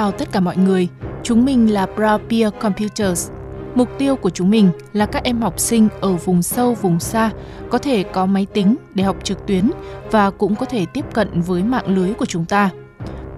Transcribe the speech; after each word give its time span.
chào 0.00 0.12
tất 0.12 0.32
cả 0.32 0.40
mọi 0.40 0.56
người, 0.56 0.88
chúng 1.22 1.44
mình 1.44 1.72
là 1.72 1.86
Brown 1.96 2.18
Beer 2.30 2.52
Computers. 2.60 3.30
Mục 3.74 3.88
tiêu 3.98 4.16
của 4.16 4.30
chúng 4.30 4.50
mình 4.50 4.70
là 4.92 5.06
các 5.06 5.24
em 5.24 5.40
học 5.40 5.58
sinh 5.58 5.88
ở 6.00 6.12
vùng 6.12 6.42
sâu, 6.42 6.74
vùng 6.74 7.00
xa 7.00 7.30
có 7.70 7.78
thể 7.78 8.02
có 8.02 8.26
máy 8.26 8.46
tính 8.52 8.76
để 8.94 9.04
học 9.04 9.16
trực 9.22 9.46
tuyến 9.46 9.70
và 10.10 10.30
cũng 10.30 10.56
có 10.56 10.66
thể 10.66 10.86
tiếp 10.86 11.04
cận 11.12 11.40
với 11.40 11.62
mạng 11.62 11.96
lưới 11.96 12.14
của 12.14 12.26
chúng 12.26 12.44
ta. 12.44 12.70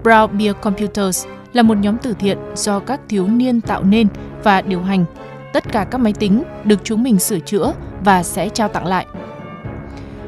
Brown 0.03 0.27
Beer 0.27 0.55
Computers 0.61 1.25
là 1.53 1.63
một 1.63 1.77
nhóm 1.77 1.97
từ 1.97 2.13
thiện 2.13 2.37
do 2.55 2.79
các 2.79 3.01
thiếu 3.09 3.27
niên 3.27 3.61
tạo 3.61 3.83
nên 3.83 4.07
và 4.43 4.61
điều 4.61 4.81
hành. 4.81 5.05
Tất 5.53 5.71
cả 5.71 5.83
các 5.83 5.97
máy 5.97 6.13
tính 6.13 6.43
được 6.63 6.79
chúng 6.83 7.03
mình 7.03 7.19
sửa 7.19 7.39
chữa 7.39 7.73
và 8.03 8.23
sẽ 8.23 8.49
trao 8.49 8.67
tặng 8.67 8.85
lại. 8.85 9.05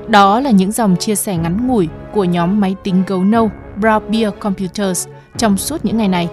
Đó 0.08 0.40
là 0.40 0.52
những 0.52 0.72
dòng 0.72 0.96
chia 0.96 1.16
sẻ 1.16 1.38
ngắn 1.38 1.68
ngủi 1.68 1.90
của 2.14 2.24
nhóm 2.24 2.60
máy 2.60 2.76
tính 2.84 3.04
gấu 3.08 3.24
nâu 3.24 3.52
Brown 3.82 4.12
Beer 4.12 4.34
Computers 4.40 5.08
trong 5.38 5.58
suốt 5.58 5.86
những 5.86 5.98
ngày 5.98 6.08
này. 6.08 6.30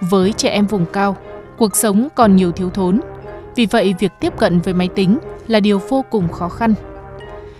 Với 0.00 0.32
trẻ 0.32 0.48
em 0.48 0.66
vùng 0.66 0.86
cao, 0.92 1.16
cuộc 1.58 1.76
sống 1.76 2.08
còn 2.14 2.36
nhiều 2.36 2.52
thiếu 2.52 2.70
thốn. 2.70 3.00
Vì 3.56 3.66
vậy, 3.66 3.94
việc 3.98 4.12
tiếp 4.20 4.32
cận 4.38 4.60
với 4.60 4.74
máy 4.74 4.88
tính 4.88 5.18
là 5.46 5.60
điều 5.60 5.80
vô 5.88 6.04
cùng 6.10 6.28
khó 6.28 6.48
khăn. 6.48 6.74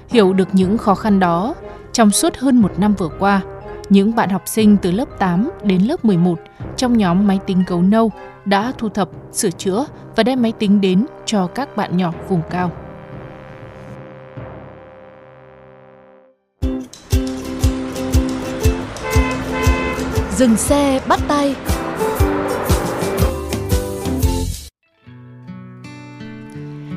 Hiểu 0.09 0.33
được 0.33 0.49
những 0.53 0.79
khó 0.79 0.95
khăn 0.95 1.21
đó, 1.21 1.55
trong 1.93 2.11
suốt 2.11 2.37
hơn 2.37 2.57
một 2.57 2.79
năm 2.79 2.95
vừa 2.95 3.09
qua, 3.19 3.41
những 3.89 4.15
bạn 4.15 4.31
học 4.31 4.43
sinh 4.47 4.77
từ 4.77 4.91
lớp 4.91 5.19
8 5.19 5.51
đến 5.63 5.83
lớp 5.83 6.05
11 6.05 6.39
trong 6.77 6.97
nhóm 6.97 7.27
máy 7.27 7.39
tính 7.47 7.65
gấu 7.67 7.83
nâu 7.83 8.13
đã 8.45 8.73
thu 8.79 8.89
thập, 8.89 9.09
sửa 9.33 9.51
chữa 9.51 9.87
và 10.17 10.23
đem 10.23 10.43
máy 10.43 10.53
tính 10.59 10.81
đến 10.81 11.07
cho 11.27 11.47
các 11.47 11.77
bạn 11.77 11.97
nhỏ 11.97 12.13
vùng 12.29 12.43
cao. 12.51 12.71
Dừng 20.41 20.57
xe 20.57 21.01
bắt 21.09 21.21
tay 21.29 21.55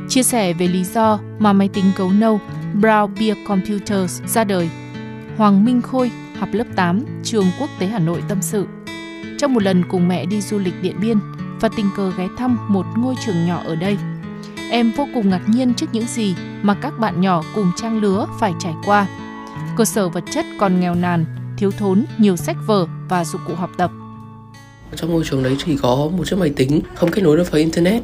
Chia 0.09 0.23
sẻ 0.23 0.53
về 0.53 0.67
lý 0.67 0.83
do 0.83 1.19
mà 1.39 1.53
máy 1.53 1.69
tính 1.73 1.85
cấu 1.95 2.11
nâu 2.11 2.39
Brown 2.81 3.09
Beer 3.19 3.37
Computers 3.47 4.21
ra 4.25 4.43
đời, 4.43 4.69
Hoàng 5.37 5.65
Minh 5.65 5.81
Khôi, 5.81 6.11
học 6.39 6.49
lớp 6.51 6.63
8, 6.75 7.05
trường 7.23 7.45
Quốc 7.59 7.69
tế 7.79 7.87
Hà 7.87 7.99
Nội 7.99 8.23
tâm 8.27 8.41
sự. 8.41 8.67
Trong 9.39 9.53
một 9.53 9.63
lần 9.63 9.83
cùng 9.89 10.07
mẹ 10.07 10.25
đi 10.25 10.41
du 10.41 10.59
lịch 10.59 10.81
Điện 10.81 10.95
Biên 11.01 11.17
và 11.59 11.69
tình 11.77 11.89
cờ 11.97 12.11
ghé 12.17 12.27
thăm 12.37 12.57
một 12.69 12.85
ngôi 12.97 13.15
trường 13.25 13.45
nhỏ 13.45 13.61
ở 13.65 13.75
đây, 13.75 13.97
em 14.71 14.91
vô 14.91 15.07
cùng 15.13 15.29
ngạc 15.29 15.41
nhiên 15.47 15.73
trước 15.73 15.87
những 15.91 16.07
gì 16.07 16.35
mà 16.61 16.73
các 16.73 16.99
bạn 16.99 17.21
nhỏ 17.21 17.41
cùng 17.55 17.71
trang 17.75 18.01
lứa 18.01 18.27
phải 18.39 18.53
trải 18.59 18.73
qua. 18.85 19.07
Cơ 19.77 19.85
sở 19.85 20.09
vật 20.09 20.23
chất 20.31 20.45
còn 20.59 20.79
nghèo 20.79 20.95
nàn, 20.95 21.25
thiếu 21.57 21.71
thốn 21.71 22.05
nhiều 22.17 22.37
sách 22.37 22.57
vở 22.65 22.85
và 23.09 23.25
dụng 23.25 23.41
cụ 23.47 23.53
học 23.55 23.69
tập. 23.77 23.91
trong 24.95 25.11
ngôi 25.11 25.23
trường 25.25 25.43
đấy 25.43 25.55
chỉ 25.65 25.77
có 25.81 25.95
một 26.17 26.27
chiếc 26.27 26.35
máy 26.39 26.49
tính 26.55 26.81
không 26.95 27.11
kết 27.11 27.21
nối 27.21 27.37
được 27.37 27.51
với 27.51 27.61
internet 27.61 28.03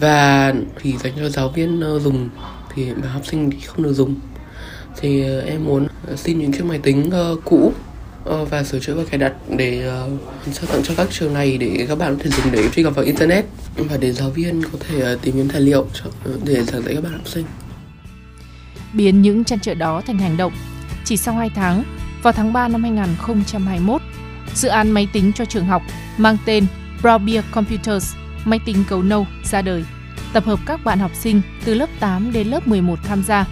và 0.00 0.54
thì 0.80 0.96
dành 0.96 1.12
cho 1.16 1.28
giáo 1.28 1.48
viên 1.48 1.80
ờ, 1.80 1.98
dùng 1.98 2.28
thì 2.74 2.94
mà 3.02 3.08
học 3.08 3.22
sinh 3.26 3.50
thì 3.50 3.58
không 3.66 3.82
được 3.82 3.92
dùng 3.92 4.14
thì 5.00 5.22
ờ, 5.22 5.40
em 5.40 5.64
muốn 5.64 5.86
ờ, 6.06 6.16
xin 6.16 6.38
những 6.38 6.52
chiếc 6.52 6.64
máy 6.64 6.78
tính 6.78 7.10
cũ 7.44 7.72
và 8.24 8.64
sửa 8.64 8.78
chữa 8.78 8.94
và 8.94 9.02
cài 9.10 9.18
đặt 9.18 9.32
để 9.56 9.92
trao 10.52 10.66
tặng 10.66 10.82
cho 10.82 10.94
các 10.96 11.08
trường 11.10 11.34
này 11.34 11.58
để 11.58 11.84
các 11.88 11.98
bạn 11.98 12.16
có 12.16 12.22
thể 12.24 12.30
dùng 12.30 12.52
để 12.52 12.68
truy 12.68 12.82
cập 12.82 12.94
vào 12.94 13.04
internet 13.04 13.44
và 13.76 13.96
để 13.96 14.12
giáo 14.12 14.30
viên 14.30 14.62
có 14.62 14.78
thể 14.88 15.16
tìm 15.22 15.34
kiếm 15.34 15.48
tài 15.48 15.60
liệu 15.60 15.86
để 16.44 16.64
giảng 16.64 16.82
dạy 16.82 16.94
các 16.94 17.04
bạn 17.04 17.12
học 17.12 17.28
sinh 17.28 17.44
biến 18.92 19.22
những 19.22 19.44
trăn 19.44 19.60
trở 19.60 19.74
đó 19.74 20.02
thành 20.06 20.18
hành 20.18 20.36
động. 20.36 20.52
Chỉ 21.04 21.16
sau 21.16 21.34
2 21.34 21.50
tháng, 21.54 21.84
vào 22.22 22.32
tháng 22.32 22.52
3 22.52 22.68
năm 22.68 22.82
2021, 22.82 24.02
dự 24.54 24.68
án 24.68 24.90
máy 24.90 25.08
tính 25.12 25.32
cho 25.32 25.44
trường 25.44 25.66
học 25.66 25.82
mang 26.18 26.36
tên 26.44 26.66
Brown 27.02 27.42
Computers, 27.50 28.14
máy 28.44 28.58
tính 28.64 28.84
cấu 28.88 29.02
nâu 29.02 29.26
ra 29.44 29.62
đời, 29.62 29.84
tập 30.32 30.44
hợp 30.44 30.58
các 30.66 30.84
bạn 30.84 30.98
học 30.98 31.10
sinh 31.14 31.42
từ 31.64 31.74
lớp 31.74 31.88
8 32.00 32.32
đến 32.32 32.48
lớp 32.48 32.68
11 32.68 32.98
tham 33.04 33.22
gia. 33.22 33.46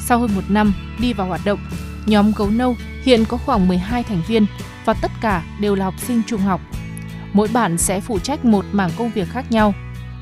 Sau 0.00 0.18
hơn 0.18 0.34
một 0.34 0.44
năm 0.48 0.72
đi 1.00 1.12
vào 1.12 1.26
hoạt 1.26 1.40
động, 1.44 1.58
nhóm 2.06 2.32
gấu 2.36 2.50
nâu 2.50 2.76
hiện 3.02 3.24
có 3.24 3.36
khoảng 3.36 3.68
12 3.68 4.02
thành 4.02 4.22
viên 4.28 4.46
và 4.84 4.94
tất 4.94 5.10
cả 5.20 5.42
đều 5.60 5.74
là 5.74 5.84
học 5.84 5.94
sinh 5.98 6.22
trung 6.26 6.40
học. 6.40 6.60
Mỗi 7.32 7.48
bạn 7.52 7.78
sẽ 7.78 8.00
phụ 8.00 8.18
trách 8.18 8.44
một 8.44 8.64
mảng 8.72 8.90
công 8.98 9.10
việc 9.10 9.28
khác 9.28 9.52
nhau. 9.52 9.74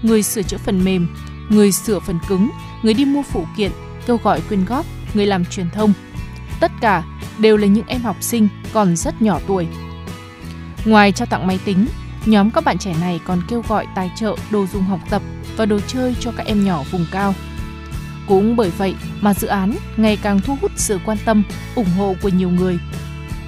Người 0.03 0.23
sửa 0.23 0.43
chữa 0.43 0.59
phần 0.59 0.85
mềm, 0.85 1.09
người 1.49 1.73
sửa 1.73 2.01
phần 2.01 2.19
cứng, 2.29 2.51
người 2.83 2.95
đi 2.95 3.05
mua 3.05 3.23
phụ 3.23 3.47
kiện, 3.57 3.71
kêu 4.07 4.19
gọi 4.23 4.41
quyên 4.49 4.65
góp, 4.65 4.87
người 5.15 5.27
làm 5.27 5.45
truyền 5.45 5.71
thông. 5.71 5.93
Tất 6.61 6.71
cả 6.81 7.03
đều 7.41 7.57
là 7.57 7.67
những 7.67 7.87
em 7.87 8.01
học 8.01 8.17
sinh 8.21 8.49
còn 8.73 8.97
rất 8.97 9.23
nhỏ 9.23 9.41
tuổi. 9.47 9.67
Ngoài 10.85 11.13
trao 11.13 11.27
tặng 11.27 11.47
máy 11.47 11.59
tính, 11.65 11.87
nhóm 12.27 12.51
các 12.51 12.65
bạn 12.65 12.79
trẻ 12.79 12.95
này 13.01 13.21
còn 13.27 13.43
kêu 13.49 13.63
gọi 13.69 13.87
tài 13.95 14.11
trợ 14.17 14.37
đồ 14.51 14.67
dùng 14.67 14.83
học 14.83 15.01
tập 15.11 15.23
và 15.57 15.67
đồ 15.67 15.81
chơi 15.87 16.15
cho 16.21 16.33
các 16.37 16.47
em 16.47 16.65
nhỏ 16.65 16.83
vùng 16.91 17.07
cao. 17.13 17.35
Cũng 18.29 18.57
bởi 18.57 18.71
vậy 18.71 18.95
mà 19.21 19.35
dự 19.35 19.49
án 19.49 19.73
ngày 19.97 20.19
càng 20.23 20.41
thu 20.41 20.57
hút 20.61 20.71
sự 20.77 20.99
quan 21.07 21.19
tâm, 21.25 21.43
ủng 21.75 21.91
hộ 21.99 22.15
của 22.23 22.29
nhiều 22.29 22.51
người. 22.51 22.79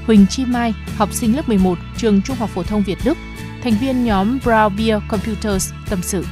Huỳnh 0.07 0.27
Chi 0.31 0.45
Mai, 0.45 0.75
học 0.97 1.13
sinh 1.13 1.37
lớp 1.37 1.49
11 1.49 1.79
trường 1.97 2.23
Trung 2.23 2.37
học 2.37 2.51
phổ 2.51 2.63
thông 2.63 2.83
Việt 2.83 2.99
Đức, 3.05 3.19
thành 3.63 3.73
viên 3.81 4.05
nhóm 4.05 4.39
Brown 4.45 4.71
Beer 4.79 5.03
Computers 5.09 5.73
tâm 5.91 5.99
sự. 6.03 6.25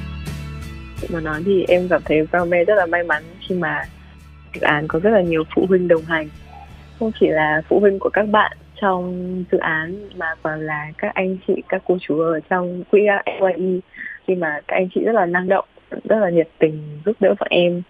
mà 1.09 1.21
nói 1.21 1.43
thì 1.47 1.65
em 1.69 1.89
cảm 1.89 2.03
thấy 2.05 2.17
Brownman 2.33 2.65
rất 2.65 2.75
là 2.77 2.87
may 2.87 3.03
mắn 3.03 3.23
khi 3.49 3.55
mà 3.55 3.85
dự 4.55 4.61
án 4.61 4.89
có 4.89 4.99
rất 4.99 5.11
là 5.11 5.23
nhiều 5.23 5.45
phụ 5.55 5.67
huynh 5.69 5.89
đồng 5.89 6.05
hành 6.05 6.29
không 7.00 7.12
chỉ 7.21 7.27
là 7.28 7.62
phụ 7.69 7.81
huynh 7.81 7.99
của 7.99 8.11
các 8.12 8.28
bạn 8.28 8.56
trong 8.81 9.44
dự 9.53 9.59
án 9.59 10.09
mà 10.16 10.27
còn 10.43 10.61
là 10.61 10.93
các 10.99 11.15
anh 11.15 11.37
chị 11.47 11.62
các 11.69 11.83
cô 11.87 11.99
chú 12.00 12.21
ở 12.21 12.41
trong 12.50 12.84
quỹ 12.91 13.00
NYE 13.00 13.81
khi 14.27 14.34
mà 14.34 14.61
các 14.69 14.77
anh 14.77 14.88
chị 14.94 15.00
rất 15.05 15.12
là 15.12 15.27
năng 15.27 15.49
động 15.49 15.65
rất 16.05 16.19
là 16.19 16.31
nhiệt 16.31 16.49
tình 16.59 17.00
giúp 17.06 17.16
đỡ 17.21 17.34
bọn 17.41 17.49
em. 17.50 17.83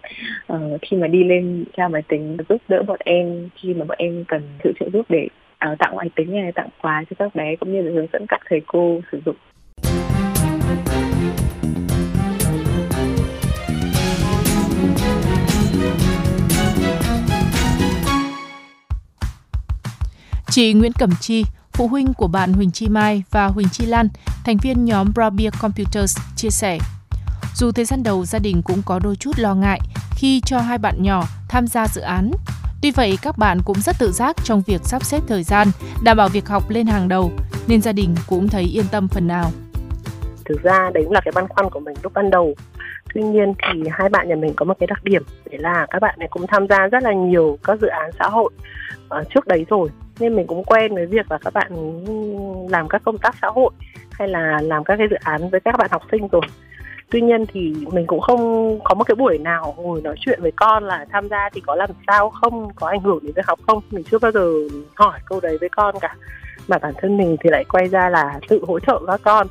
Ờ, 0.47 0.79
khi 0.83 0.97
mà 0.97 1.07
đi 1.07 1.25
lên 1.25 1.65
tra 1.77 1.89
máy 1.89 2.03
tính 2.09 2.37
giúp 2.49 2.63
đỡ 2.69 2.83
bọn 2.83 2.99
em 3.05 3.49
khi 3.57 3.75
mà 3.75 3.85
bọn 3.85 3.99
em 3.99 4.25
cần 4.29 4.43
sự 4.65 4.73
trợ 4.81 4.87
giúp 4.93 5.07
để 5.09 5.29
uh, 5.73 5.79
tặng 5.79 5.97
máy 5.97 6.11
tính 6.15 6.33
này 6.33 6.53
tặng 6.53 6.69
quà 6.83 7.05
cho 7.11 7.17
các 7.19 7.35
bé 7.35 7.57
cũng 7.57 7.73
như 7.73 7.83
là 7.83 7.93
hướng 7.95 8.07
dẫn 8.13 8.27
các 8.29 8.41
thầy 8.49 8.61
cô 8.67 9.01
sử 9.13 9.21
dụng. 9.27 9.37
Chị 20.51 20.73
Nguyễn 20.73 20.93
Cẩm 20.99 21.11
Chi, 21.21 21.45
phụ 21.73 21.89
huynh 21.89 22.15
của 22.15 22.27
bạn 22.27 22.53
Huỳnh 22.53 22.71
Chi 22.71 22.89
Mai 22.89 23.23
và 23.31 23.47
Huỳnh 23.47 23.69
Chi 23.73 23.87
Lan, 23.87 24.09
thành 24.45 24.57
viên 24.63 24.85
nhóm 24.85 25.13
Brabia 25.15 25.51
Computers, 25.61 26.19
chia 26.37 26.51
sẻ. 26.51 26.79
Dù 27.55 27.73
thời 27.73 27.85
gian 27.85 28.03
đầu 28.03 28.25
gia 28.25 28.39
đình 28.39 28.63
cũng 28.63 28.83
có 28.87 28.99
đôi 28.99 29.17
chút 29.17 29.31
lo 29.39 29.55
ngại 29.55 29.81
khi 30.17 30.41
cho 30.47 30.59
hai 30.59 30.79
bạn 30.79 31.03
nhỏ 31.03 31.23
tham 31.49 31.67
gia 31.67 31.87
dự 31.89 32.01
án. 32.01 32.31
Tuy 32.83 32.91
vậy, 32.91 33.19
các 33.23 33.39
bạn 33.39 33.59
cũng 33.65 33.81
rất 33.81 33.97
tự 33.99 34.13
giác 34.13 34.37
trong 34.45 34.63
việc 34.67 34.81
sắp 34.85 35.05
xếp 35.05 35.21
thời 35.29 35.43
gian, 35.43 35.69
đảm 36.05 36.17
bảo 36.17 36.29
việc 36.29 36.49
học 36.49 36.71
lên 36.71 36.87
hàng 36.87 37.09
đầu, 37.09 37.31
nên 37.69 37.83
gia 37.83 37.93
đình 37.93 38.15
cũng 38.27 38.49
thấy 38.49 38.63
yên 38.63 38.85
tâm 38.91 39.09
phần 39.09 39.27
nào. 39.27 39.51
thực 40.45 40.63
ra 40.63 40.91
đấy 40.95 41.05
cũng 41.05 41.13
là 41.13 41.21
cái 41.25 41.33
băn 41.35 41.49
khoăn 41.49 41.71
của 41.71 41.81
mình 41.81 41.95
lúc 42.03 42.13
ban 42.15 42.31
đầu 42.31 42.55
tuy 43.15 43.23
nhiên 43.23 43.55
thì 43.63 43.83
hai 43.93 44.09
bạn 44.09 44.29
nhà 44.29 44.35
mình 44.35 44.53
có 44.57 44.65
một 44.65 44.75
cái 44.81 44.87
đặc 44.87 45.05
điểm 45.05 45.23
đấy 45.51 45.59
là 45.61 45.87
các 45.91 45.99
bạn 46.03 46.15
này 46.19 46.29
cũng 46.31 46.47
tham 46.49 46.67
gia 46.69 46.87
rất 46.87 47.03
là 47.03 47.13
nhiều 47.13 47.59
các 47.65 47.81
dự 47.81 47.89
án 47.89 48.11
xã 48.19 48.29
hội 48.29 48.51
ờ, 49.09 49.25
trước 49.35 49.47
đấy 49.47 49.67
rồi 49.69 49.89
nên 50.21 50.37
mình 50.37 50.47
cũng 50.47 50.65
quen 50.65 50.95
với 50.95 51.07
việc 51.07 51.31
là 51.31 51.39
các 51.39 51.55
bạn 51.55 51.73
làm 52.71 52.89
các 52.89 53.03
công 53.05 53.19
tác 53.19 53.35
xã 53.43 53.49
hội 53.49 53.71
hay 54.11 54.29
là 54.29 54.61
làm 54.63 54.85
các 54.85 54.97
cái 54.97 55.07
dự 55.11 55.17
án 55.25 55.51
với 55.51 55.61
các 55.61 55.75
bạn 55.79 55.91
học 55.91 56.03
sinh 56.11 56.29
rồi. 56.29 56.43
Tuy 57.11 57.21
nhiên 57.21 57.47
thì 57.47 57.75
mình 57.93 58.07
cũng 58.07 58.21
không 58.21 58.79
có 58.85 58.95
một 58.95 59.05
cái 59.05 59.15
buổi 59.15 59.39
nào 59.39 59.75
ngồi 59.77 60.03
nói 60.03 60.17
chuyện 60.21 60.43
với 60.43 60.53
con 60.57 60.85
là 60.85 61.07
tham 61.11 61.29
gia 61.29 61.49
thì 61.53 61.61
có 61.67 61.75
làm 61.75 61.91
sao 62.07 62.31
không, 62.31 62.75
có 62.75 62.87
ảnh 62.87 63.01
hưởng 63.01 63.19
đến 63.23 63.33
việc 63.37 63.47
học 63.47 63.59
không. 63.67 63.83
Mình 63.91 64.05
chưa 64.11 64.19
bao 64.19 64.33
giờ 64.33 64.53
hỏi 64.95 65.19
câu 65.27 65.41
đấy 65.41 65.59
với 65.61 65.69
con 65.69 65.95
cả. 66.01 66.17
Mà 66.69 66.79
bản 66.79 66.93
thân 66.99 67.17
mình 67.17 67.37
thì 67.41 67.51
lại 67.51 67.65
quay 67.65 67.89
ra 67.89 68.09
là 68.09 68.41
tự 68.49 68.61
hỗ 68.67 68.81
trợ 68.81 69.01
các 69.07 69.21
con 69.25 69.47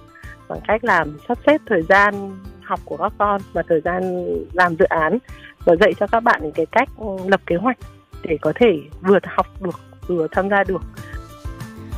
bằng 0.47 0.59
cách 0.67 0.83
làm 0.83 1.17
sắp 1.27 1.37
xếp 1.47 1.61
thời 1.65 1.81
gian 1.81 2.31
học 2.61 2.79
của 2.85 2.97
các 2.97 3.13
con 3.17 3.41
và 3.53 3.63
thời 3.67 3.81
gian 3.81 4.25
làm 4.53 4.75
dự 4.75 4.85
án 4.85 5.17
và 5.65 5.75
dạy 5.75 5.93
cho 5.99 6.07
các 6.07 6.19
bạn 6.19 6.39
những 6.43 6.51
cái 6.51 6.65
cách 6.65 6.89
lập 7.27 7.41
kế 7.45 7.55
hoạch 7.55 7.77
để 8.23 8.37
có 8.41 8.53
thể 8.55 8.79
vừa 9.01 9.19
học 9.23 9.47
được 9.61 9.88
vừa 10.09 10.27
tham 10.31 10.49
gia 10.49 10.63
được. 10.63 10.81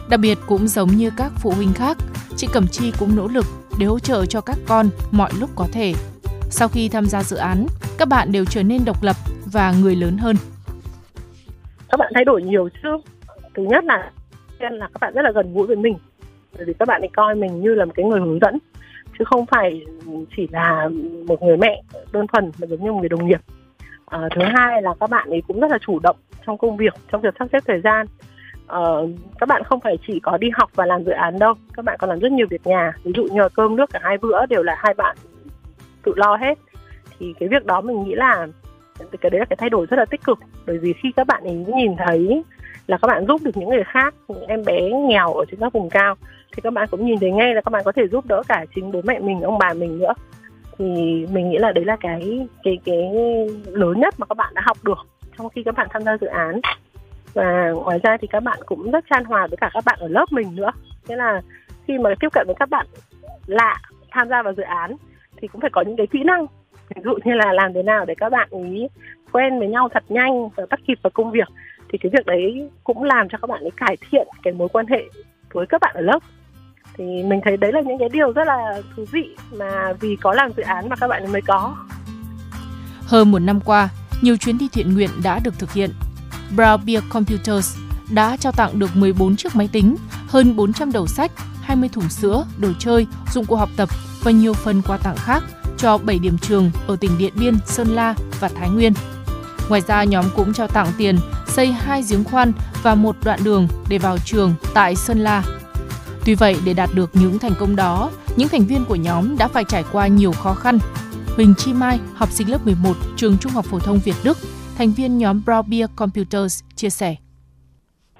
Đặc 0.10 0.19
biệt 0.19 0.38
cũng 0.48 0.68
giống 0.68 0.90
như 0.90 1.12
các 1.18 1.31
phụ 1.42 1.52
huynh 1.52 1.74
khác, 1.74 1.98
chị 2.36 2.48
Cẩm 2.54 2.68
Chi 2.72 2.92
cũng 3.00 3.16
nỗ 3.16 3.28
lực 3.28 3.46
để 3.80 3.86
hỗ 3.86 4.00
trợ 4.00 4.25
cho 4.25 4.42
các 4.42 4.58
con 4.68 4.90
mọi 5.12 5.31
lúc 5.40 5.50
có 5.56 5.68
thể. 5.72 5.94
Sau 6.50 6.68
khi 6.68 6.90
tham 6.90 7.06
gia 7.06 7.24
dự 7.24 7.38
án, 7.38 7.66
các 7.98 8.08
bạn 8.08 8.31
đều 8.31 8.46
trở 8.46 8.63
nên 8.63 8.81
độc 8.86 9.04
lập 9.04 9.16
và 9.46 9.74
người 9.81 9.96
lớn 9.96 10.18
hơn. 10.18 10.36
Các 11.90 11.98
bạn 11.98 12.12
thay 12.16 12.25
đổi 12.25 12.42
nhiều 12.42 12.69
chứ. 12.84 12.90
Thứ 13.56 13.63
nhất 13.63 13.84
là 13.84 14.12
là 14.60 14.88
các 14.94 15.02
bạn 15.02 15.13
rất 15.13 15.22
là 15.22 15.31
gần 15.31 15.54
gũi 15.54 15.68
với 15.68 15.75
mình. 15.75 15.96
Bởi 16.58 16.66
vì 16.66 16.74
các 16.80 16.88
bạn 16.88 17.02
ấy 17.02 17.10
coi 17.16 17.36
mình 17.36 17.62
như 17.62 17.75
là 17.75 17.86
một 17.86 17.92
cái 17.96 18.06
người 18.06 18.19
hướng 18.19 18.40
dẫn 18.40 18.58
chứ 19.19 19.25
không 19.25 19.46
phải 19.46 19.86
chỉ 20.38 20.48
là 20.52 20.90
một 21.28 21.42
người 21.42 21.58
mẹ 21.58 21.84
đơn 22.12 22.28
thuần 22.28 22.52
mà 22.60 22.68
giống 22.68 22.84
như 22.84 22.92
một 22.92 23.00
người 23.00 23.10
đồng 23.10 23.28
nghiệp. 23.28 23.42
À, 24.06 24.30
thứ 24.36 24.42
hai 24.54 24.81
là 24.81 24.94
các 25.00 25.10
bạn 25.10 25.30
ấy 25.30 25.42
cũng 25.48 25.60
rất 25.60 25.72
là 25.72 25.78
chủ 25.86 26.00
động 26.00 26.16
trong 26.45 26.57
công 26.57 26.77
việc, 26.77 26.93
trong 27.11 27.21
việc 27.21 27.33
sắp 27.39 27.47
xếp 27.51 27.63
thời 27.67 27.81
gian. 27.81 28.05
Uh, 28.79 29.09
các 29.39 29.49
bạn 29.49 29.63
không 29.63 29.79
phải 29.79 29.97
chỉ 30.07 30.19
có 30.19 30.38
đi 30.38 30.49
học 30.53 30.69
và 30.75 30.85
làm 30.85 31.03
dự 31.03 31.11
án 31.11 31.39
đâu 31.39 31.53
các 31.73 31.85
bạn 31.85 31.97
còn 31.99 32.09
làm 32.09 32.19
rất 32.19 32.31
nhiều 32.31 32.47
việc 32.49 32.67
nhà. 32.67 32.93
Ví 33.03 33.11
dụ 33.15 33.23
nhờ 33.23 33.49
cơm 33.49 33.75
nước 33.75 33.89
cả 33.93 33.99
hai 34.03 34.17
bữa 34.17 34.45
đều 34.45 34.63
là 34.63 34.75
hai 34.77 34.93
bạn 34.93 35.17
tự 36.03 36.13
lo 36.15 36.35
hết. 36.35 36.57
Thì 37.19 37.33
cái 37.39 37.49
việc 37.49 37.65
đó 37.65 37.81
mình 37.81 38.03
nghĩ 38.03 38.15
là 38.15 38.47
cái 39.21 39.29
đấy 39.29 39.39
là 39.39 39.45
cái 39.45 39.57
thay 39.57 39.69
đổi 39.69 39.85
rất 39.89 39.97
là 39.97 40.05
tích 40.05 40.23
cực. 40.23 40.39
Bởi 40.67 40.77
vì 40.77 40.93
khi 40.93 41.11
các 41.15 41.27
bạn 41.27 41.43
ấy 41.43 41.53
nhìn 41.53 41.91
thấy 42.07 42.43
là 42.88 42.97
các 42.97 43.07
bạn 43.07 43.25
giúp 43.27 43.41
được 43.43 43.57
những 43.57 43.69
người 43.69 43.83
khác 43.83 44.13
những 44.27 44.45
em 44.45 44.63
bé 44.65 44.89
nghèo 44.89 45.33
ở 45.33 45.45
trên 45.51 45.59
các 45.59 45.73
vùng 45.73 45.89
cao 45.89 46.15
thì 46.55 46.61
các 46.61 46.73
bạn 46.73 46.88
cũng 46.91 47.05
nhìn 47.05 47.19
thấy 47.19 47.31
ngay 47.31 47.55
là 47.55 47.61
các 47.61 47.69
bạn 47.69 47.83
có 47.85 47.91
thể 47.91 48.07
giúp 48.07 48.25
đỡ 48.25 48.41
cả 48.47 48.65
chính 48.75 48.91
bố 48.91 49.01
mẹ 49.03 49.19
mình 49.19 49.41
ông 49.41 49.57
bà 49.57 49.73
mình 49.73 49.99
nữa. 49.99 50.13
Thì 50.77 50.85
mình 51.31 51.49
nghĩ 51.49 51.57
là 51.57 51.71
đấy 51.71 51.85
là 51.85 51.95
cái 51.95 52.47
cái 52.63 52.79
cái 52.85 53.11
lớn 53.65 53.99
nhất 53.99 54.15
mà 54.17 54.25
các 54.25 54.38
bạn 54.38 54.53
đã 54.53 54.61
học 54.65 54.77
được 54.83 55.11
trong 55.41 55.49
khi 55.55 55.63
các 55.65 55.75
bạn 55.75 55.88
tham 55.89 56.03
gia 56.03 56.17
dự 56.17 56.27
án. 56.27 56.59
Và 57.33 57.71
ngoài 57.71 57.99
ra 58.03 58.17
thì 58.21 58.27
các 58.27 58.43
bạn 58.43 58.59
cũng 58.65 58.91
rất 58.91 59.05
chan 59.09 59.25
hòa 59.25 59.47
với 59.47 59.57
cả 59.57 59.69
các 59.73 59.85
bạn 59.85 59.99
ở 59.99 60.07
lớp 60.07 60.25
mình 60.31 60.55
nữa. 60.55 60.71
Thế 61.07 61.15
là 61.15 61.41
khi 61.88 61.97
mà 61.97 62.09
tiếp 62.19 62.27
cận 62.33 62.47
với 62.47 62.55
các 62.59 62.69
bạn 62.69 62.85
lạ 63.45 63.81
tham 64.11 64.29
gia 64.29 64.43
vào 64.43 64.53
dự 64.57 64.63
án 64.63 64.95
thì 65.38 65.47
cũng 65.47 65.61
phải 65.61 65.69
có 65.73 65.81
những 65.81 65.97
cái 65.97 66.07
kỹ 66.07 66.23
năng. 66.23 66.45
Ví 66.95 67.01
dụ 67.03 67.13
như 67.25 67.33
là 67.33 67.53
làm 67.53 67.73
thế 67.73 67.83
nào 67.83 68.05
để 68.05 68.15
các 68.17 68.29
bạn 68.29 68.49
ý 68.51 68.88
quen 69.31 69.59
với 69.59 69.67
nhau 69.67 69.89
thật 69.93 70.03
nhanh 70.09 70.49
và 70.49 70.63
bắt 70.69 70.79
kịp 70.88 70.99
vào 71.03 71.11
công 71.13 71.31
việc. 71.31 71.47
Thì 71.89 71.97
cái 71.97 72.09
việc 72.13 72.25
đấy 72.25 72.69
cũng 72.83 73.03
làm 73.03 73.29
cho 73.29 73.38
các 73.38 73.49
bạn 73.49 73.61
ấy 73.61 73.71
cải 73.77 73.97
thiện 74.11 74.27
cái 74.43 74.53
mối 74.53 74.69
quan 74.69 74.88
hệ 74.88 75.03
với 75.53 75.65
các 75.69 75.81
bạn 75.81 75.95
ở 75.95 76.01
lớp. 76.01 76.19
Thì 76.97 77.23
mình 77.23 77.41
thấy 77.43 77.57
đấy 77.57 77.71
là 77.71 77.81
những 77.81 77.97
cái 77.97 78.09
điều 78.09 78.31
rất 78.31 78.47
là 78.47 78.81
thú 78.95 79.05
vị 79.11 79.35
mà 79.57 79.93
vì 79.99 80.15
có 80.15 80.33
làm 80.33 80.51
dự 80.51 80.63
án 80.63 80.89
mà 80.89 80.95
các 80.95 81.07
bạn 81.07 81.31
mới 81.31 81.41
có. 81.41 81.75
Hơn 83.07 83.31
một 83.31 83.39
năm 83.39 83.59
qua 83.65 83.89
nhiều 84.21 84.38
chuyến 84.38 84.57
đi 84.57 84.68
thiện 84.68 84.94
nguyện 84.94 85.09
đã 85.23 85.39
được 85.39 85.59
thực 85.59 85.73
hiện 85.73 85.91
Brown 86.56 86.77
Beer 86.85 87.03
Computers 87.09 87.77
đã 88.12 88.38
trao 88.38 88.51
tặng 88.51 88.79
được 88.79 88.95
14 88.95 89.35
chiếc 89.35 89.56
máy 89.56 89.69
tính, 89.71 89.95
hơn 90.27 90.56
400 90.56 90.91
đầu 90.91 91.07
sách, 91.07 91.31
20 91.62 91.89
thùng 91.89 92.09
sữa, 92.09 92.45
đồ 92.57 92.69
chơi, 92.79 93.07
dụng 93.33 93.45
cụ 93.45 93.56
học 93.56 93.69
tập 93.77 93.89
và 94.23 94.31
nhiều 94.31 94.53
phần 94.53 94.81
quà 94.81 94.97
tặng 94.97 95.15
khác 95.15 95.44
cho 95.77 95.97
7 95.97 96.19
điểm 96.19 96.38
trường 96.38 96.71
ở 96.88 96.95
tỉnh 96.95 97.18
Điện 97.18 97.33
Biên, 97.39 97.57
Sơn 97.65 97.88
La 97.88 98.15
và 98.39 98.50
Thái 98.50 98.69
Nguyên. 98.69 98.94
Ngoài 99.69 99.81
ra, 99.88 100.03
nhóm 100.03 100.25
cũng 100.35 100.53
trao 100.53 100.67
tặng 100.67 100.88
tiền 100.97 101.17
xây 101.47 101.71
hai 101.71 102.03
giếng 102.09 102.24
khoan 102.24 102.51
và 102.83 102.95
một 102.95 103.15
đoạn 103.24 103.39
đường 103.44 103.67
để 103.89 103.97
vào 103.97 104.17
trường 104.17 104.53
tại 104.74 104.95
Sơn 104.95 105.19
La. 105.19 105.44
Tuy 106.25 106.35
vậy, 106.35 106.57
để 106.65 106.74
đạt 106.74 106.89
được 106.94 107.09
những 107.13 107.39
thành 107.39 107.53
công 107.59 107.75
đó, 107.75 108.12
những 108.35 108.47
thành 108.47 108.65
viên 108.65 108.85
của 108.85 108.95
nhóm 108.95 109.38
đã 109.38 109.47
phải 109.47 109.63
trải 109.63 109.83
qua 109.91 110.07
nhiều 110.07 110.31
khó 110.31 110.53
khăn. 110.53 110.79
Huỳnh 111.36 111.54
Chi 111.57 111.74
Mai, 111.74 112.00
học 112.16 112.30
sinh 112.30 112.51
lớp 112.51 112.57
11, 112.66 112.89
trường 113.16 113.33
Trung 113.39 113.51
học 113.56 113.66
phổ 113.66 113.80
thông 113.80 114.00
Việt 114.06 114.16
Đức, 114.25 114.38
thành 114.78 114.92
viên 114.98 115.18
nhóm 115.18 115.42
Brown 115.45 115.63
Beer 115.72 115.89
Computers 115.95 116.63
chia 116.75 116.89
sẻ. 116.89 117.16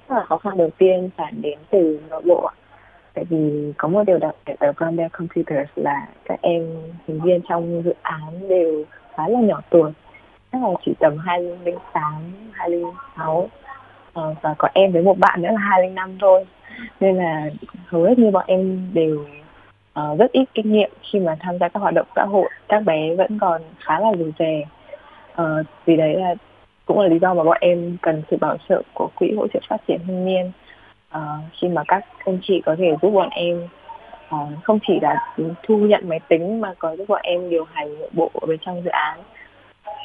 Là 0.08 0.24
khó 0.28 0.38
khăn 0.38 0.56
đầu 0.58 0.70
tiên 0.78 1.10
phản 1.16 1.42
đến 1.42 1.58
từ 1.70 2.00
nội 2.10 2.22
bộ 2.26 2.50
tại 3.14 3.24
vì 3.30 3.72
có 3.76 3.88
một 3.88 4.02
điều 4.06 4.18
đặc 4.18 4.34
biệt 4.46 4.54
ở 4.58 4.72
Brown 4.72 4.96
Bear 4.96 5.12
Computers 5.12 5.70
là 5.74 6.06
các 6.24 6.38
em 6.42 6.62
thành 7.06 7.20
viên 7.20 7.40
trong 7.48 7.82
dự 7.84 7.94
án 8.02 8.48
đều 8.48 8.84
khá 9.16 9.28
là 9.28 9.40
nhỏ 9.40 9.60
tuổi. 9.70 9.92
Chắc 10.52 10.62
là 10.62 10.68
chỉ 10.84 10.92
tầm 11.00 11.18
2008, 11.18 12.02
2006 12.52 13.50
ờ, 14.12 14.34
và 14.42 14.54
có 14.58 14.68
em 14.74 14.92
với 14.92 15.02
một 15.02 15.18
bạn 15.18 15.42
nữa 15.42 15.48
là 15.52 15.60
2005 15.60 16.16
thôi. 16.20 16.46
Nên 17.00 17.16
là 17.16 17.50
hầu 17.86 18.02
hết 18.02 18.18
như 18.18 18.30
bọn 18.30 18.44
em 18.46 18.90
đều 18.94 19.26
uh, 20.00 20.18
rất 20.18 20.32
ít 20.32 20.44
kinh 20.54 20.72
nghiệm 20.72 20.90
khi 21.02 21.20
mà 21.20 21.36
tham 21.40 21.58
gia 21.58 21.68
các 21.68 21.80
hoạt 21.80 21.94
động 21.94 22.06
xã 22.16 22.24
hội. 22.24 22.50
Các 22.68 22.84
bé 22.84 23.14
vẫn 23.14 23.38
còn 23.38 23.62
khá 23.78 24.00
là 24.00 24.12
rụt 24.18 24.34
rè 24.38 24.64
uh, 25.42 25.66
vì 25.84 25.96
đấy 25.96 26.14
là 26.14 26.34
cũng 26.86 27.00
là 27.00 27.08
lý 27.08 27.18
do 27.18 27.34
mà 27.34 27.44
bọn 27.44 27.56
em 27.60 27.96
cần 28.02 28.22
sự 28.30 28.36
bảo 28.40 28.56
trợ 28.68 28.82
của 28.94 29.08
quỹ 29.14 29.32
hỗ 29.36 29.48
trợ 29.48 29.60
phát 29.68 29.76
triển 29.88 30.00
thanh 30.06 30.24
niên. 30.24 30.52
Uh, 31.16 31.44
khi 31.52 31.68
mà 31.68 31.82
các 31.88 32.04
anh 32.24 32.38
chị 32.42 32.62
có 32.66 32.76
thể 32.78 32.96
giúp 33.02 33.10
bọn 33.10 33.28
em 33.30 33.68
uh, 34.34 34.64
không 34.64 34.78
chỉ 34.86 35.00
là 35.02 35.34
thu 35.62 35.78
nhận 35.78 36.08
máy 36.08 36.20
tính 36.28 36.60
mà 36.60 36.74
còn 36.78 36.96
giúp 36.96 37.04
bọn 37.08 37.20
em 37.22 37.50
điều 37.50 37.64
hành 37.72 37.98
nội 37.98 38.10
bộ 38.12 38.30
ở 38.34 38.46
bên 38.46 38.58
trong 38.58 38.82
dự 38.84 38.90
án. 38.90 39.20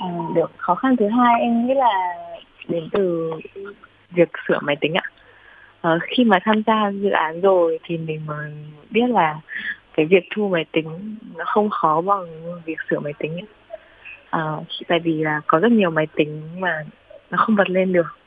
Uh, 0.06 0.36
được 0.36 0.52
khó 0.58 0.76
khăn 0.76 0.96
thứ 0.98 1.08
hai 1.08 1.42
em 1.42 1.68
nghĩ 1.68 1.74
là 1.74 2.18
đến 2.68 2.90
từ 2.92 3.32
việc 4.10 4.30
sửa 4.48 4.60
máy 4.62 4.76
tính 4.82 4.94
ạ 4.94 5.04
uh, 5.88 6.02
khi 6.08 6.24
mà 6.24 6.40
tham 6.44 6.64
gia 6.68 6.92
dự 6.92 7.10
án 7.10 7.42
rồi 7.42 7.80
thì 7.84 7.98
mình 7.98 8.26
mới 8.26 8.52
biết 8.90 9.10
là 9.10 9.40
cái 9.94 10.06
việc 10.06 10.24
thu 10.36 10.50
máy 10.50 10.66
tính 10.72 11.16
nó 11.36 11.46
không 11.46 11.70
khó 11.70 12.02
bằng 12.02 12.26
việc 12.66 12.78
sửa 12.90 13.00
máy 13.00 13.14
tính 13.20 13.34
ấy. 13.34 13.48
Uh, 14.42 14.68
tại 14.88 15.00
vì 15.00 15.24
là 15.24 15.42
có 15.48 15.60
rất 15.60 15.72
nhiều 15.72 15.90
máy 15.90 16.08
tính 16.16 16.42
mà 16.60 16.84
nó 17.32 17.38
không 17.38 17.56
bật 17.56 17.70
lên 17.70 17.94
được 17.94 18.18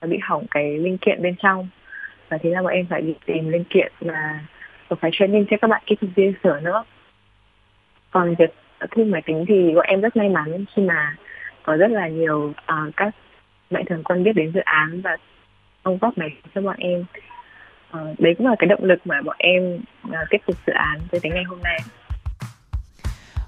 nó 0.00 0.08
bị 0.08 0.18
hỏng 0.22 0.46
cái 0.50 0.78
linh 0.78 0.98
kiện 0.98 1.22
bên 1.22 1.34
trong. 1.42 1.68
Và 2.28 2.38
thế 2.38 2.50
là 2.50 2.62
bọn 2.62 2.72
em 2.72 2.86
phải 2.90 3.02
đi 3.02 3.14
tìm 3.26 3.48
linh 3.48 3.64
kiện 3.64 3.92
mà 4.00 4.44
phải 5.00 5.10
training 5.14 5.46
cho 5.50 5.56
các 5.60 5.68
bạn 5.68 5.82
kỹ 5.86 5.96
thuật 6.00 6.12
viên 6.14 6.34
sửa 6.42 6.60
nữa. 6.60 6.84
Còn 8.10 8.34
việc 8.34 8.54
thu 8.90 9.04
máy 9.04 9.22
tính 9.26 9.44
thì 9.48 9.74
bọn 9.74 9.84
em 9.86 10.00
rất 10.00 10.16
may 10.16 10.28
mắn 10.28 10.64
khi 10.76 10.82
mà 10.82 11.16
có 11.62 11.76
rất 11.76 11.90
là 11.90 12.08
nhiều 12.08 12.52
uh, 12.72 12.96
các 12.96 13.14
mạnh 13.70 13.84
thường 13.86 14.02
quân 14.04 14.24
biết 14.24 14.32
đến 14.32 14.52
dự 14.54 14.60
án 14.60 15.00
và 15.00 15.16
ông 15.82 15.98
góp 16.00 16.18
máy 16.18 16.28
cho 16.54 16.60
bọn 16.60 16.76
em 16.78 17.04
à, 17.90 18.00
đấy 18.18 18.34
cũng 18.38 18.46
là 18.46 18.56
cái 18.58 18.66
động 18.66 18.84
lực 18.84 18.98
mà 19.04 19.22
bọn 19.24 19.36
em 19.38 19.78
à, 20.12 20.20
tiếp 20.30 20.38
tục 20.46 20.56
dự 20.66 20.72
án 20.72 21.00
tới 21.10 21.20
đến 21.22 21.34
ngày 21.34 21.44
hôm 21.44 21.62
nay 21.62 21.78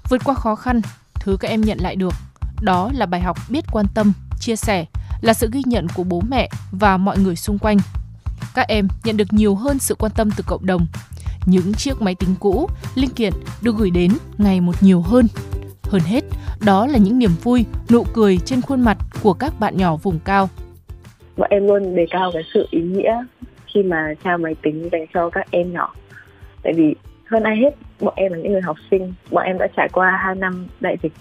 vượt 0.09 0.21
qua 0.25 0.33
khó 0.33 0.55
khăn 0.55 0.81
thứ 1.15 1.37
các 1.39 1.47
em 1.47 1.61
nhận 1.61 1.77
lại 1.81 1.95
được 1.95 2.13
đó 2.61 2.91
là 2.93 3.05
bài 3.05 3.21
học 3.21 3.37
biết 3.49 3.65
quan 3.71 3.85
tâm, 3.93 4.13
chia 4.39 4.55
sẻ, 4.55 4.85
là 5.21 5.33
sự 5.33 5.49
ghi 5.51 5.61
nhận 5.65 5.87
của 5.95 6.03
bố 6.03 6.21
mẹ 6.29 6.49
và 6.71 6.97
mọi 6.97 7.17
người 7.17 7.35
xung 7.35 7.57
quanh. 7.57 7.77
Các 8.53 8.67
em 8.67 8.87
nhận 9.03 9.17
được 9.17 9.33
nhiều 9.33 9.55
hơn 9.55 9.79
sự 9.79 9.95
quan 9.95 10.11
tâm 10.15 10.29
từ 10.37 10.43
cộng 10.47 10.65
đồng. 10.65 10.87
Những 11.45 11.73
chiếc 11.73 12.01
máy 12.01 12.15
tính 12.15 12.35
cũ, 12.39 12.69
linh 12.95 13.09
kiện 13.09 13.33
được 13.61 13.75
gửi 13.77 13.89
đến 13.89 14.11
ngày 14.37 14.61
một 14.61 14.83
nhiều 14.83 15.01
hơn. 15.01 15.27
Hơn 15.83 16.01
hết, 16.01 16.23
đó 16.65 16.87
là 16.87 16.97
những 16.97 17.19
niềm 17.19 17.31
vui, 17.43 17.65
nụ 17.89 18.03
cười 18.13 18.37
trên 18.37 18.61
khuôn 18.61 18.81
mặt 18.81 18.97
của 19.23 19.33
các 19.33 19.59
bạn 19.59 19.77
nhỏ 19.77 19.95
vùng 19.95 20.19
cao. 20.19 20.49
Bọn 21.37 21.49
em 21.49 21.67
luôn 21.67 21.95
đề 21.95 22.05
cao 22.09 22.31
cái 22.33 22.43
sự 22.53 22.67
ý 22.71 22.81
nghĩa 22.81 23.23
khi 23.65 23.83
mà 23.83 24.13
trao 24.23 24.37
máy 24.37 24.55
tính 24.61 24.89
dành 24.91 25.05
cho 25.13 25.29
các 25.29 25.51
em 25.51 25.73
nhỏ. 25.73 25.93
Tại 26.63 26.73
vì 26.73 26.95
hơn 27.25 27.43
ai 27.43 27.57
hết, 27.57 27.75
bọn 27.99 28.13
em 28.17 28.31
là 28.31 28.37
những 28.37 28.51
người 28.51 28.61
học 28.61 28.77
sinh. 28.91 29.13
Bọn 29.31 29.43
em 29.43 29.57
đã 29.57 29.67
trải 29.77 29.89
qua 29.91 30.19
hai 30.23 30.35
năm 30.35 30.67
đại 30.79 30.97
dịch. 31.03 31.13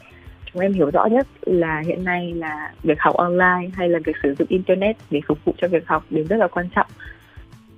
Chúng 0.52 0.62
em 0.62 0.72
hiểu 0.72 0.90
rõ 0.90 1.06
nhất 1.06 1.26
là 1.42 1.82
hiện 1.86 2.04
nay 2.04 2.32
là 2.34 2.72
việc 2.82 3.00
học 3.00 3.16
online 3.16 3.70
hay 3.74 3.88
là 3.88 3.98
việc 4.04 4.16
sử 4.22 4.34
dụng 4.38 4.48
internet 4.48 4.96
để 5.10 5.20
phục 5.26 5.44
vụ 5.44 5.54
cho 5.58 5.68
việc 5.68 5.86
học 5.86 6.04
đều 6.10 6.24
rất 6.28 6.36
là 6.36 6.48
quan 6.48 6.68
trọng. 6.74 6.86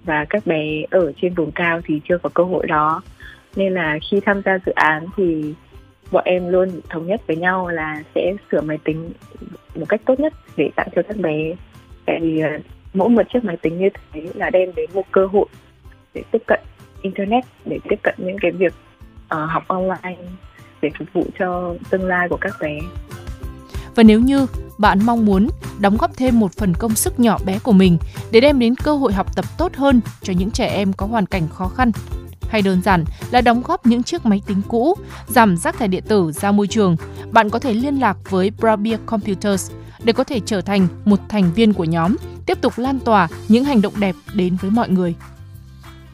Và 0.05 0.25
các 0.31 0.47
bé 0.47 0.83
ở 0.91 1.13
trên 1.23 1.35
vùng 1.35 1.53
cao 1.53 1.81
thì 1.85 2.01
chưa 2.09 2.19
có 2.19 2.31
cơ 2.35 2.45
hội 2.45 2.67
đó. 2.67 3.03
Nên 3.57 3.75
là 3.75 3.99
khi 4.11 4.21
tham 4.21 4.43
gia 4.45 4.59
dự 4.67 4.73
án 4.73 5.07
thì 5.17 5.55
bọn 6.13 6.25
em 6.25 6.49
luôn 6.49 6.69
thống 6.89 7.07
nhất 7.07 7.27
với 7.27 7.37
nhau 7.37 7.69
là 7.69 8.03
sẽ 8.15 8.35
sửa 8.51 8.61
máy 8.61 8.79
tính 8.85 9.11
một 9.75 9.87
cách 9.89 10.01
tốt 10.05 10.21
nhất 10.21 10.33
để 10.57 10.71
tặng 10.77 10.89
cho 10.95 11.03
các 11.03 11.17
bé 11.17 11.53
tại 12.07 12.19
vì 12.23 12.43
mỗi 12.95 13.09
một 13.09 13.23
chiếc 13.33 13.45
máy 13.45 13.57
tính 13.63 13.79
như 13.79 13.89
thế 14.13 14.21
là 14.35 14.51
đem 14.51 14.75
đến 14.77 14.91
một 14.95 15.05
cơ 15.13 15.27
hội 15.27 15.47
để 16.15 16.23
tiếp 16.33 16.43
cận 16.47 16.61
internet 17.03 17.45
để 17.65 17.79
tiếp 17.89 17.97
cận 18.03 18.15
những 18.19 18.37
cái 18.41 18.51
việc 18.51 18.75
uh, 19.35 19.51
học 19.51 19.65
online 19.67 20.17
để 20.83 20.91
phục 20.99 21.09
vụ 21.13 21.25
cho 21.39 21.75
tương 21.91 22.07
lai 22.07 22.29
của 22.29 22.39
các 22.41 22.53
bé. 22.61 22.79
Và 23.95 24.03
nếu 24.03 24.21
như 24.21 24.47
bạn 24.79 24.99
mong 25.07 25.27
muốn 25.27 25.49
đóng 25.81 25.97
góp 25.97 26.17
thêm 26.17 26.41
một 26.41 26.53
phần 26.53 26.75
công 26.75 26.95
sức 26.95 27.21
nhỏ 27.21 27.39
bé 27.47 27.59
của 27.59 27.73
mình 27.73 27.99
để 28.31 28.41
đem 28.41 28.59
đến 28.59 28.75
cơ 28.75 28.95
hội 28.95 29.13
học 29.13 29.37
tập 29.37 29.45
tốt 29.59 29.75
hơn 29.75 30.01
cho 30.23 30.33
những 30.33 30.51
trẻ 30.51 30.67
em 30.67 30.93
có 30.93 31.07
hoàn 31.07 31.27
cảnh 31.27 31.49
khó 31.49 31.69
khăn, 31.69 31.93
hay 32.49 32.63
đơn 32.63 32.83
giản 32.83 33.05
là 33.31 33.41
đóng 33.41 33.63
góp 33.63 33.87
những 33.87 34.03
chiếc 34.03 34.27
máy 34.27 34.43
tính 34.47 34.63
cũ, 34.69 34.95
giảm 35.27 35.57
rác 35.57 35.79
thải 35.79 35.89
điện 35.89 36.05
tử 36.09 36.33
ra 36.33 36.53
môi 36.53 36.67
trường, 36.67 36.97
bạn 37.31 37.51
có 37.51 37.59
thể 37.59 37.75
liên 37.75 38.01
lạc 38.01 38.17
với 38.31 38.51
Brabia 38.51 38.97
Computers 39.07 39.73
để 40.05 40.13
có 40.13 40.25
thể 40.25 40.41
trở 40.47 40.61
thành 40.61 40.89
một 41.05 41.19
thành 41.29 41.53
viên 41.55 41.73
của 41.73 41.85
nhóm, 41.85 42.17
tiếp 42.47 42.59
tục 42.61 42.73
lan 42.77 42.99
tỏa 43.05 43.29
những 43.49 43.65
hành 43.65 43.83
động 43.83 43.93
đẹp 44.01 44.15
đến 44.35 44.57
với 44.61 44.71
mọi 44.71 44.89
người. 44.89 45.15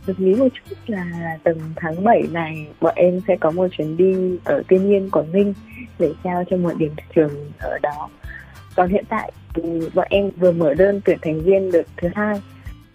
Thực 0.07 0.21
lý 0.21 0.35
một 0.35 0.49
chút 0.55 0.77
là 0.87 1.39
tầm 1.43 1.57
tháng 1.77 2.05
7 2.05 2.23
này 2.31 2.67
bọn 2.81 2.95
em 2.97 3.21
sẽ 3.29 3.37
có 3.41 3.51
một 3.51 3.69
chuyến 3.79 3.97
đi 3.97 4.39
ở 4.45 4.63
Tiên 4.69 4.89
Nhiên, 4.89 5.11
Quảng 5.11 5.33
Ninh 5.33 5.55
để 5.99 6.13
trao 6.25 6.45
cho 6.51 6.57
một 6.57 6.73
điểm 6.79 6.93
trường 7.15 7.31
ở 7.59 7.79
đó. 7.83 8.09
Còn 8.77 8.89
hiện 8.89 9.05
tại 9.09 9.33
thì 9.55 9.63
bọn 9.95 10.07
em 10.11 10.31
vừa 10.37 10.53
mở 10.53 10.75
đơn 10.75 11.01
tuyển 11.05 11.19
thành 11.23 11.41
viên 11.41 11.71
được 11.71 11.87
thứ 11.97 12.09
hai. 12.15 12.41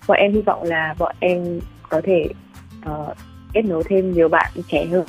Bọn 0.08 0.18
em 0.18 0.34
hy 0.34 0.42
vọng 0.42 0.64
là 0.64 0.96
bọn 0.98 1.16
em 1.20 1.60
có 1.90 2.02
thể 2.04 2.30
uh, 2.90 3.18
kết 3.54 3.62
nối 3.62 3.84
thêm 3.90 4.12
nhiều 4.12 4.30
bạn 4.30 4.52
trẻ 4.68 4.86
hơn 4.86 5.06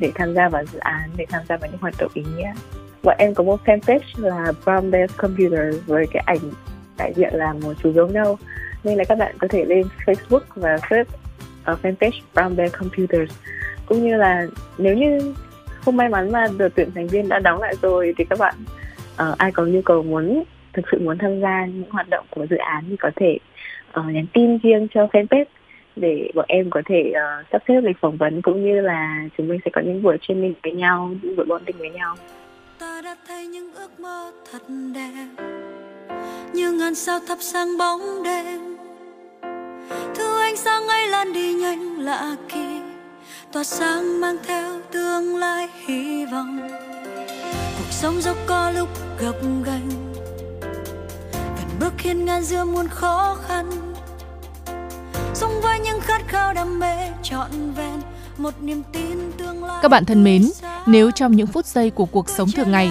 để 0.00 0.12
tham 0.14 0.34
gia 0.34 0.48
vào 0.48 0.64
dự 0.72 0.78
án, 0.78 1.10
để 1.16 1.26
tham 1.28 1.42
gia 1.48 1.56
vào 1.56 1.70
những 1.70 1.80
hoạt 1.80 1.94
động 1.98 2.10
ý 2.14 2.22
nghĩa. 2.36 2.52
Bọn 3.06 3.16
em 3.18 3.34
có 3.34 3.44
một 3.44 3.60
fanpage 3.64 4.00
là 4.16 4.52
Brown 4.64 4.90
Bear 4.90 5.10
Computer 5.16 5.86
với 5.86 6.06
cái 6.12 6.22
ảnh 6.26 6.38
đại 6.98 7.12
diện 7.16 7.34
là 7.34 7.52
một 7.52 7.72
chú 7.82 7.90
gấu 7.90 8.08
nâu 8.08 8.38
nên 8.84 8.98
là 8.98 9.04
các 9.04 9.18
bạn 9.18 9.34
có 9.38 9.48
thể 9.48 9.64
lên 9.64 9.86
Facebook 10.06 10.40
và 10.54 10.78
search 10.90 11.08
ở 11.64 11.76
fanpage 11.82 12.20
Brown 12.34 12.56
Bear 12.56 12.72
Computers 12.72 13.32
cũng 13.86 14.02
như 14.02 14.16
là 14.16 14.46
nếu 14.78 14.96
như 14.96 15.34
không 15.66 15.96
may 15.96 16.08
mắn 16.08 16.32
mà 16.32 16.46
được 16.58 16.74
tuyển 16.74 16.90
thành 16.94 17.06
viên 17.06 17.28
đã 17.28 17.38
đóng 17.38 17.60
lại 17.60 17.74
rồi 17.82 18.14
thì 18.18 18.24
các 18.24 18.38
bạn 18.38 18.54
uh, 19.30 19.38
ai 19.38 19.52
có 19.52 19.64
nhu 19.64 19.80
cầu 19.82 20.02
muốn 20.02 20.44
thực 20.72 20.84
sự 20.92 20.98
muốn 20.98 21.18
tham 21.18 21.40
gia 21.40 21.66
những 21.66 21.90
hoạt 21.90 22.08
động 22.08 22.26
của 22.30 22.46
dự 22.50 22.56
án 22.56 22.84
thì 22.88 22.96
có 22.96 23.10
thể 23.16 23.38
uh, 24.00 24.06
nhắn 24.06 24.26
tin 24.32 24.58
riêng 24.58 24.88
cho 24.94 25.06
fanpage 25.12 25.44
để 25.96 26.30
bọn 26.34 26.44
em 26.48 26.70
có 26.70 26.82
thể 26.86 27.12
uh, 27.12 27.46
sắp 27.52 27.62
xếp 27.68 27.80
lịch 27.80 27.96
phỏng 28.00 28.16
vấn 28.16 28.42
cũng 28.42 28.64
như 28.64 28.80
là 28.80 29.28
chúng 29.38 29.48
mình 29.48 29.60
sẽ 29.64 29.70
có 29.74 29.80
những 29.80 30.02
buổi 30.02 30.16
training 30.20 30.54
với 30.62 30.72
nhau, 30.72 31.10
những 31.22 31.36
buổi 31.36 31.46
bonding 31.46 31.78
với 31.78 31.90
nhau. 31.90 32.16
Ta 33.16 33.22
thấy 33.28 33.46
những 33.46 33.74
ước 33.74 34.00
mơ 34.00 34.32
thật 34.52 34.62
đẹp 34.94 35.44
như 36.52 36.72
ngàn 36.72 36.94
sao 36.94 37.20
thắp 37.28 37.38
sáng 37.40 37.78
bóng 37.78 38.22
đêm. 38.22 38.76
Thứ 40.14 40.40
ánh 40.40 40.56
sáng 40.56 40.88
ấy 40.88 41.08
lan 41.08 41.32
đi 41.32 41.54
nhanh 41.54 41.98
lạ 41.98 42.36
kỳ 42.48 42.80
tỏa 43.52 43.64
sáng 43.64 44.20
mang 44.20 44.36
theo 44.46 44.80
tương 44.92 45.36
lai 45.36 45.68
hy 45.86 46.26
vọng. 46.26 46.68
Cuộc 47.78 47.90
sống 47.90 48.22
dẫu 48.22 48.34
có 48.46 48.70
lúc 48.70 48.88
gập 49.20 49.36
ghềnh 49.42 49.88
vẫn 51.40 51.68
bước 51.80 51.92
hiên 51.98 52.24
ngang 52.24 52.42
giữa 52.42 52.64
muôn 52.64 52.88
khó 52.88 53.36
khăn. 53.48 53.70
Sống 55.34 55.60
với 55.62 55.80
những 55.80 56.00
khát 56.00 56.22
khao 56.28 56.54
đam 56.54 56.78
mê 56.78 56.96
trọn 57.22 57.50
vẹn 57.76 58.00
một 58.38 58.62
niềm 58.62 58.82
tin 58.92 59.32
tương 59.38 59.64
lai 59.64 59.78
các 59.82 59.88
bạn 59.88 60.04
thân 60.04 60.24
mến 60.24 60.50
nếu 60.86 61.10
trong 61.10 61.36
những 61.36 61.46
phút 61.46 61.66
giây 61.66 61.90
của 61.90 62.06
cuộc 62.06 62.28
sống 62.28 62.48
thường 62.50 62.72
ngày 62.72 62.90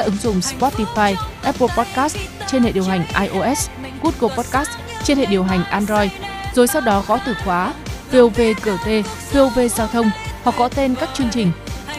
các 0.00 0.06
ứng 0.06 0.16
dụng 0.16 0.40
Spotify, 0.40 1.14
Apple 1.42 1.68
Podcast 1.76 2.16
trên 2.46 2.62
hệ 2.62 2.72
điều 2.72 2.84
hành 2.84 3.04
iOS 3.20 3.68
Google 4.02 4.36
Podcast 4.36 4.68
trên 5.04 5.18
hệ 5.18 5.26
điều 5.26 5.42
hành 5.42 5.64
Android, 5.64 6.10
rồi 6.54 6.66
sau 6.66 6.80
đó 6.80 7.02
gõ 7.08 7.18
từ 7.26 7.34
khóa 7.44 7.72
VOV 8.12 8.40
GT, 8.64 8.88
VOV 9.32 9.58
Giao 9.76 9.86
thông 9.86 10.10
hoặc 10.42 10.56
gõ 10.56 10.68
tên 10.68 10.94
các 10.94 11.08
chương 11.14 11.30
trình. 11.30 11.52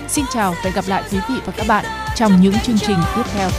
Xin 0.07 0.25
chào 0.33 0.51
và 0.51 0.57
hẹn 0.63 0.73
gặp 0.73 0.85
lại 0.87 1.03
quý 1.11 1.17
vị 1.29 1.35
và 1.45 1.53
các 1.57 1.67
bạn 1.67 1.85
trong 2.15 2.41
những 2.41 2.53
chương 2.63 2.79
trình 2.79 2.97
tiếp 3.15 3.23
theo. 3.33 3.49